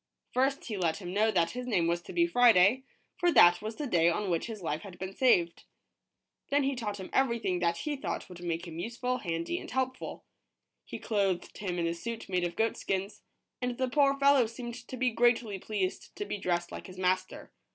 [0.33, 2.81] First he let him know that his name was to be Friday,
[3.17, 5.65] for that was the day on which his life had been saved.
[6.49, 7.59] Then he taught him 143 ROBINSON CRUS OIL.
[7.59, 10.25] everything that he thought would make him useful, handy, and helpful.
[10.85, 13.21] He clothed him in a suit made of goatskins,
[13.61, 17.51] and the poor fellow seemed to be greatly pleased to be dressed like his master.